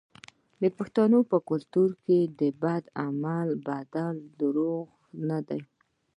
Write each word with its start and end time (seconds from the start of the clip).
آیا 0.03 0.59
د 0.61 0.63
پښتنو 0.77 1.19
په 1.31 1.37
کلتور 1.49 1.89
کې 2.05 2.19
د 2.39 2.41
بد 2.61 2.83
عمل 3.03 3.49
بدله 3.67 4.21
دوزخ 4.39 4.89
نه 5.29 5.39
دی؟ 5.47 5.61